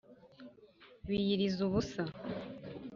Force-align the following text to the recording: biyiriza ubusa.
biyiriza 1.07 1.59
ubusa. 1.67 2.03